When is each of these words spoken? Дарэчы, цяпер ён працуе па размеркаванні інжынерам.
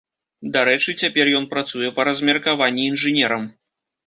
Дарэчы, 0.53 0.95
цяпер 1.05 1.25
ён 1.39 1.45
працуе 1.51 1.91
па 1.99 2.07
размеркаванні 2.09 2.89
інжынерам. 2.95 3.47